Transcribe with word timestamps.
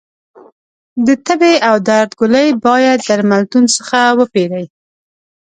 د 1.05 1.07
تبې 1.25 1.53
او 1.69 1.75
درد 1.87 2.11
ګولۍ 2.19 2.47
باید 2.65 2.99
درملتون 3.07 3.65
څخه 3.75 3.99
وپېری 4.19 4.65